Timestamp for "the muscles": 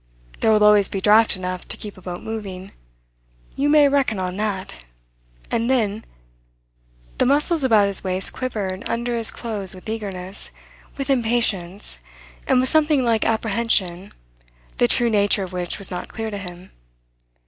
7.19-7.63